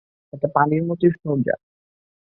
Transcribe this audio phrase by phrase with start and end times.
[0.33, 1.55] এটা পানির মতোই সোজা।